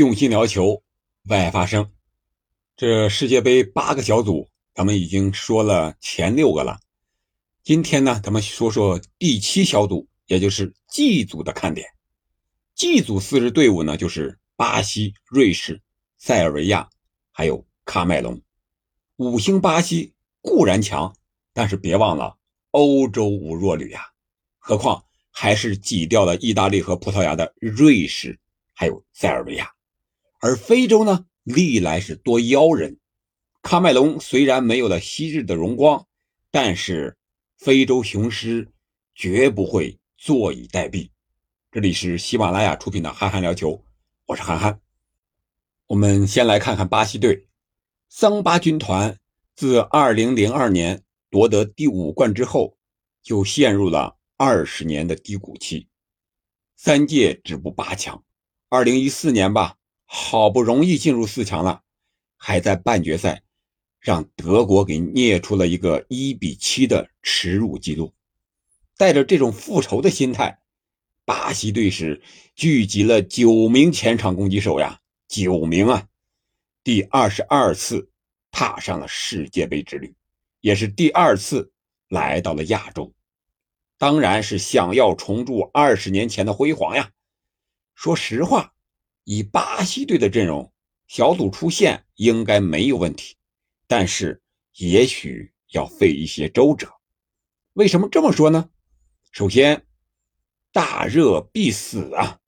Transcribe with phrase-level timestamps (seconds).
[0.00, 0.82] 用心聊球，
[1.24, 1.92] 外发声。
[2.74, 6.80] 这世界杯八个小组，咱们已经说了前六个了。
[7.62, 11.86] 今天呢，咱们说说第七小组，也就是 G 组的看点。
[12.74, 15.82] G 组四支队伍呢，就是巴西、瑞士、
[16.16, 16.88] 塞尔维亚，
[17.30, 18.40] 还有喀麦隆。
[19.16, 21.14] 五星巴西固然强，
[21.52, 22.38] 但是别忘了
[22.70, 24.00] 欧洲无弱旅呀，
[24.58, 28.40] 何况还是挤掉了意大利和葡萄牙的瑞士，
[28.72, 29.70] 还有塞尔维亚。
[30.42, 32.98] 而非洲呢，历来是多妖人。
[33.62, 36.06] 喀麦隆虽然没有了昔日的荣光，
[36.50, 37.18] 但是
[37.58, 38.66] 非洲雄狮
[39.14, 41.10] 绝不会坐以待毙。
[41.70, 43.72] 这里是喜马拉雅出品的《憨憨聊球》，
[44.24, 44.80] 我是憨憨。
[45.88, 47.46] 我们先来看看巴西队，
[48.08, 49.18] 桑巴军团
[49.54, 52.78] 自2002年夺得第五冠之后，
[53.22, 55.86] 就陷入了二十年的低谷期，
[56.76, 58.24] 三届止步八强。
[58.70, 59.76] 2014年吧。
[60.12, 61.84] 好不容易进入四强了，
[62.36, 63.42] 还在半决赛
[64.00, 68.12] 让德国给捏出了一个一比七的耻辱记录。
[68.96, 70.58] 带着这种复仇的心态，
[71.24, 72.20] 巴西队是
[72.56, 76.08] 聚集了九名前场攻击手呀，九名啊！
[76.82, 78.10] 第二十二次
[78.50, 80.12] 踏上了世界杯之旅，
[80.60, 81.70] 也是第二次
[82.08, 83.14] 来到了亚洲，
[83.96, 87.12] 当然是想要重铸二十年前的辉煌呀。
[87.94, 88.72] 说实话。
[89.32, 90.72] 以巴西队的阵容，
[91.06, 93.36] 小组出线应该没有问题，
[93.86, 94.42] 但是
[94.78, 96.92] 也许要费一些周折。
[97.74, 98.70] 为什么这么说呢？
[99.30, 99.86] 首先，
[100.72, 102.40] 大热必死啊！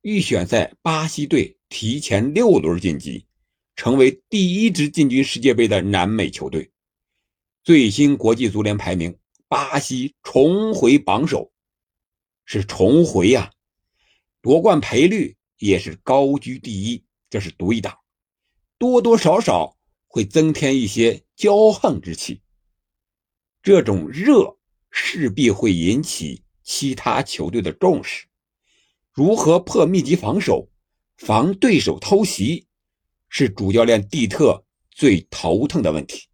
[0.00, 3.26] 预选赛巴西队提前六轮晋级，
[3.74, 6.70] 成为第一支进军世界杯的南美球队。
[7.62, 11.52] 最新国际足联排名，巴西重回榜首，
[12.46, 13.52] 是重回呀！
[14.40, 15.35] 夺冠赔率。
[15.58, 17.98] 也是高居第一，这是独一档，
[18.78, 19.76] 多多少少
[20.06, 22.40] 会增添一些骄横之气。
[23.62, 24.56] 这种热
[24.90, 28.26] 势必会引起其他球队的重视。
[29.12, 30.68] 如何破密集防守，
[31.16, 32.66] 防对手偷袭，
[33.28, 36.28] 是主教练蒂特最头疼的问题。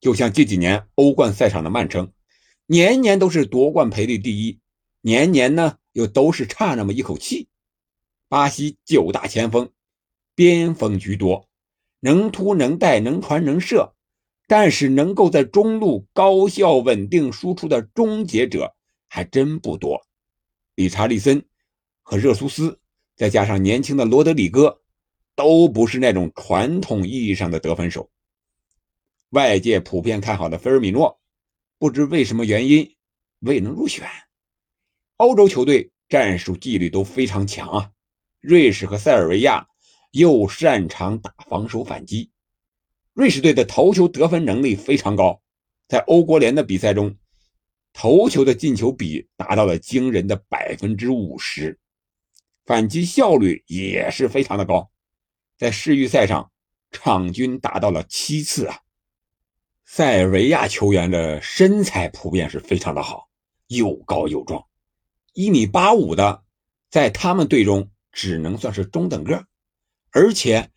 [0.00, 2.12] 就像近几年欧冠赛场的曼城，
[2.66, 4.60] 年年都是夺冠赔率第一，
[5.00, 7.48] 年年呢又都是差那么一口气。
[8.32, 9.70] 巴西九大前锋，
[10.34, 11.50] 边锋居多，
[12.00, 13.94] 能突能带能传能射，
[14.46, 18.74] 但是能够在中路高效稳定输出的终结者
[19.06, 20.00] 还真不多。
[20.76, 21.44] 理查利森
[22.00, 22.80] 和热苏斯，
[23.16, 24.80] 再加上年轻的罗德里戈，
[25.34, 28.10] 都不是那种传统意义上的得分手。
[29.28, 31.20] 外界普遍看好的菲尔米诺，
[31.78, 32.96] 不知为什么原因
[33.40, 34.08] 未能入选。
[35.18, 37.92] 欧洲球队战术纪律都非常强啊。
[38.42, 39.68] 瑞士和塞尔维亚
[40.10, 42.32] 又擅长打防守反击，
[43.12, 45.40] 瑞士队的头球得分能力非常高，
[45.86, 47.16] 在欧国联的比赛中，
[47.92, 51.78] 头球的进球比达到了惊人的百分之五十，
[52.66, 54.90] 反击效率也是非常的高，
[55.56, 56.50] 在世预赛上
[56.90, 58.80] 场均达到了七次啊。
[59.84, 63.28] 塞尔维亚球员的身材普遍是非常的好，
[63.68, 64.66] 又高又壮，
[65.32, 66.42] 一米八五的，
[66.90, 67.88] 在他们队中。
[68.12, 69.46] 只能算是中等个，
[70.10, 70.70] 而且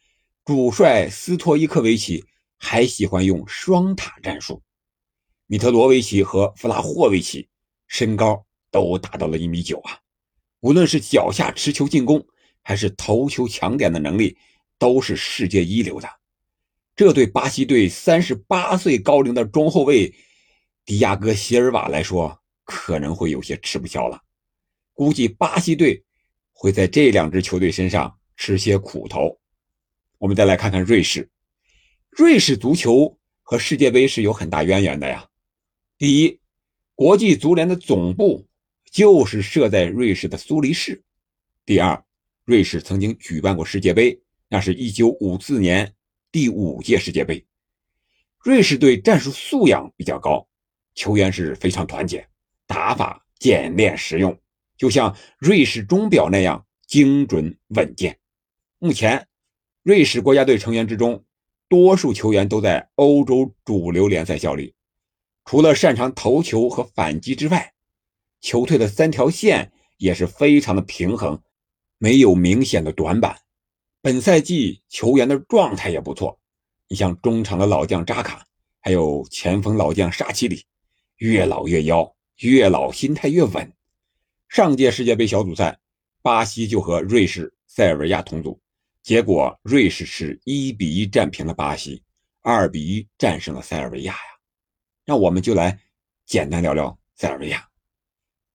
[0.45, 2.23] 主帅斯托伊科维奇
[2.57, 4.63] 还喜欢用双塔战术。
[5.45, 7.49] 米特罗维奇和弗拉霍维奇
[7.87, 9.99] 身高都达到了一米九啊，
[10.61, 12.25] 无论是脚下持球进攻，
[12.63, 14.37] 还是头球抢点的能力，
[14.79, 16.09] 都是世界一流的。
[16.95, 20.15] 这对巴西队三十八岁高龄的中后卫
[20.85, 24.21] 迪亚哥席尔瓦来说，可能会有些吃不消了。
[24.93, 26.01] 估计巴西队。
[26.57, 29.37] 会在这两支球队身上吃些苦头。
[30.17, 31.29] 我们再来看看瑞士，
[32.09, 35.27] 瑞士足球和世界杯是有很大渊源的呀。
[35.97, 36.39] 第一，
[36.95, 38.47] 国际足联的总部
[38.89, 40.95] 就是设在瑞士的苏黎世；
[41.65, 42.01] 第二，
[42.45, 44.17] 瑞士曾经举办过世界杯，
[44.47, 45.93] 那是一九五四年
[46.31, 47.45] 第五届世界杯。
[48.39, 50.47] 瑞士队战术素养比较高，
[50.93, 52.25] 球员是非常团结，
[52.65, 54.39] 打法简练实用。
[54.77, 58.19] 就像瑞士钟表那样精准稳健。
[58.79, 59.27] 目前，
[59.83, 61.23] 瑞士国家队成员之中，
[61.67, 64.73] 多数球员都在欧洲主流联赛效力。
[65.45, 67.73] 除了擅长头球和反击之外，
[68.41, 71.41] 球队的三条线也是非常的平衡，
[71.97, 73.37] 没有明显的短板。
[74.01, 76.39] 本赛季球员的状态也不错。
[76.87, 78.45] 你像中场的老将扎卡，
[78.81, 80.63] 还有前锋老将沙奇里，
[81.17, 83.71] 越老越妖，越老心态越稳。
[84.55, 85.77] 上届世界杯小组赛，
[86.21, 88.57] 巴西就和瑞士、塞尔维亚同组，
[89.03, 92.01] 结果瑞士是一比一战平了巴西，
[92.39, 94.19] 二比一战胜了塞尔维亚呀。
[95.03, 95.77] 那我们就来
[96.25, 97.67] 简单聊聊塞尔维亚。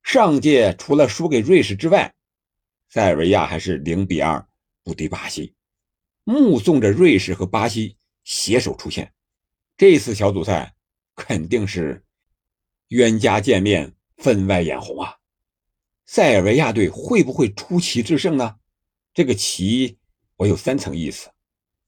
[0.03, 2.11] 上届除了输给瑞士之外，
[2.89, 4.43] 塞尔维亚还是零比二
[4.83, 5.55] 不敌巴西。
[6.25, 9.13] 目送着瑞士和巴西携手出线，
[9.77, 10.75] 这次小组赛
[11.15, 12.03] 肯定是
[12.89, 15.15] 冤家见面，分外眼红啊！
[16.13, 18.57] 塞尔维亚队会不会出奇制胜呢？
[19.15, 19.97] 这个奇。
[20.35, 21.31] 我有三层意思，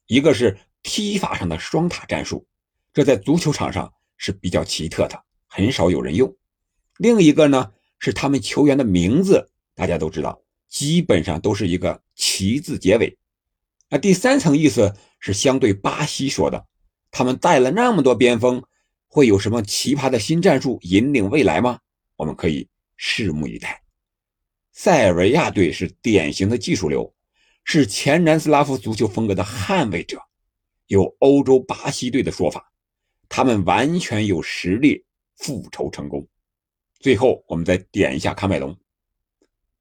[0.07, 2.47] 一个是踢法上的双塔战术，
[2.93, 6.29] 这在足球场上是比较奇特的，很少有人用；
[6.99, 13.19] 另一个呢是他们球员的名字，大家都知道，基本上都是一个“奇”字结尾。
[13.89, 16.65] 那第三层意思是相对巴西说的，
[17.11, 18.63] 他们带了那么多边锋，
[19.09, 21.81] 会有什么奇葩的新战术引领未来吗？
[22.15, 23.82] 我们可以拭目以待。
[24.73, 27.15] 塞尔维亚队是典型的技术流。
[27.65, 30.21] 是前南斯拉夫足球风格的捍卫者，
[30.89, 32.73] 有欧洲巴西队的说法，
[33.29, 35.05] 他们完全有实力
[35.37, 36.27] 复仇成功。
[36.99, 38.77] 最后，我们再点一下喀麦隆。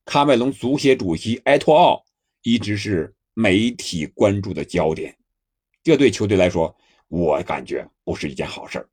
[0.05, 2.05] 喀麦隆足协主席埃托奥
[2.43, 5.17] 一直是媒体关注的焦点，
[5.81, 6.75] 这对球队来说，
[7.07, 8.87] 我感觉不是一件好事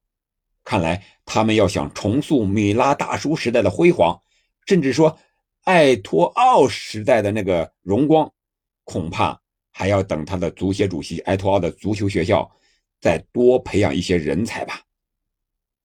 [0.65, 4.19] 看来他们要想重塑米拉大叔时代的辉煌，
[4.65, 5.19] 甚至说
[5.69, 8.33] 埃托奥时代的那个荣光。
[8.85, 9.39] 恐怕
[9.71, 12.51] 还要等他的足协主席埃托奥的足球学校
[13.03, 14.81] 再多培养一些人才吧。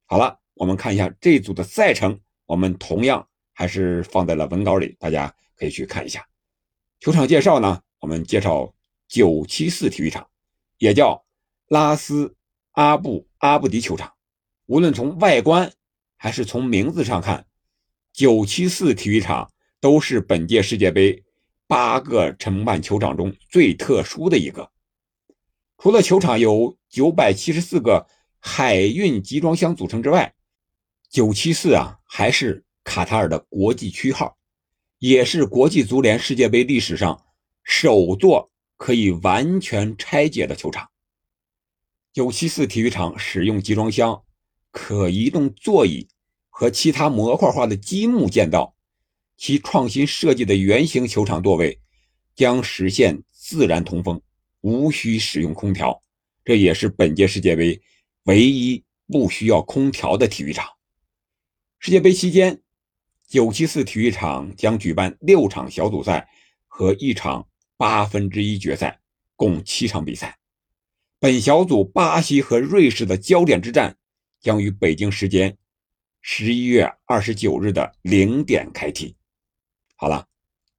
[0.05, 6.25] 好了，我们看一下这组的赛程，我们同样还是放在了文稿里，大家可以去看一下。
[7.01, 8.73] 球场介绍呢，我们介绍
[9.09, 10.25] 九七四体育场，
[10.77, 11.25] 也叫
[11.67, 12.33] 拉斯
[12.71, 14.13] 阿布阿布迪球场。
[14.67, 15.73] 无论从外观
[16.15, 17.45] 还是从名字上看，
[18.13, 19.51] 九七四体育场
[19.83, 21.21] 都是本届世界杯。
[21.67, 24.71] 八个承办球场中最特殊的一个，
[25.77, 28.07] 除了球场有九百七十四个
[28.39, 30.33] 海运集装箱组成之外，
[31.09, 34.37] 九七四啊还是卡塔尔的国际区号，
[34.99, 37.21] 也是国际足联世界杯历史上
[37.63, 40.89] 首座可以完全拆解的球场。
[42.13, 44.23] 九七四体育场使用集装箱、
[44.71, 46.07] 可移动座椅
[46.49, 48.75] 和其他模块化的积木建造。
[49.35, 51.79] 其创新设计的圆形球场座位
[52.35, 54.21] 将实现自然通风，
[54.61, 56.01] 无需使用空调。
[56.45, 57.81] 这也是本届世界杯
[58.23, 60.67] 唯一不需要空调的体育场。
[61.79, 62.61] 世界杯期间，
[63.27, 66.29] 九七四体育场将举办六场小组赛
[66.67, 69.01] 和一场八分之一决赛，
[69.35, 70.37] 共七场比赛。
[71.19, 73.97] 本小组巴西和瑞士的焦点之战
[74.41, 75.57] 将于北京时间
[76.21, 79.15] 十一月二十九日的零点开踢。
[80.03, 80.27] 好了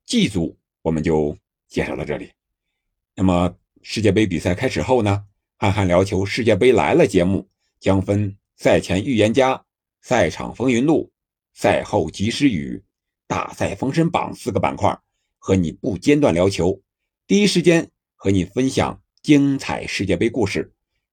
[0.05, 1.35] ，G 组我们就
[1.67, 2.31] 介绍到这里。
[3.15, 5.25] 那么世界杯比赛开始后呢，
[5.56, 7.49] 憨憨聊球世界杯来了节目
[7.81, 9.65] 将分赛前预言家、
[10.03, 11.11] 赛场风云录、
[11.55, 12.85] 赛后及时雨、
[13.26, 14.94] 大赛封神榜四个板块，
[15.38, 16.79] 和你不间断聊球，
[17.27, 20.70] 第一时间和你分享精彩世界杯故事。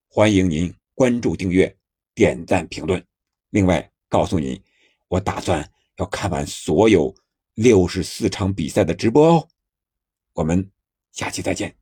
[0.10, 1.74] 欢迎您关注、订阅、
[2.14, 3.02] 点赞、评论。
[3.52, 4.62] 另外告诉你，
[5.08, 7.16] 我打算要看完所有。
[7.56, 9.48] 六十四场比赛的直播哦，
[10.34, 10.72] 我们
[11.12, 11.81] 下期再见。